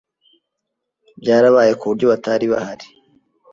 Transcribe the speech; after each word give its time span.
Byarabaye 1.21 1.71
kuburyo 1.79 2.05
batari 2.11 2.45
bahari. 2.53 2.85